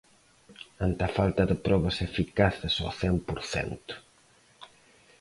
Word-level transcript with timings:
Ante 0.85 1.01
a 1.07 1.13
falta 1.17 1.43
de 1.49 1.57
probas 1.65 1.97
eficaces 2.07 2.73
ao 2.77 2.91
cen 2.99 3.15
por 3.27 3.39
cento. 3.53 3.93